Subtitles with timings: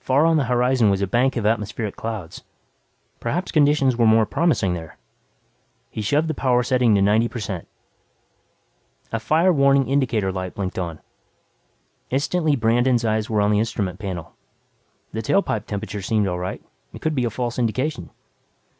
[0.00, 2.42] Far on the horizon was a bank of atmospheric clouds.
[3.20, 4.96] Perhaps conditions were more promising there.
[5.88, 7.68] He shoved the power setting to 90 per cent.
[9.12, 10.98] A fire warning indicator light blinked on.
[12.10, 14.34] Instantly Brandon's eyes were on the instrument panel.
[15.12, 16.60] The tailpipe temperature seemed all right.
[16.92, 18.10] It could be a false indication.